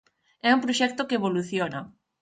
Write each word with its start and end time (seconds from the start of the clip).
É 0.47 0.49
un 0.57 0.63
proxecto 0.65 1.07
que 1.07 1.17
evoluciona. 1.19 1.79